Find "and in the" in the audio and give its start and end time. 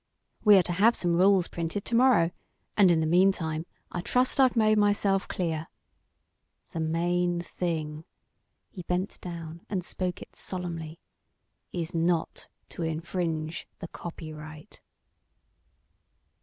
2.75-3.05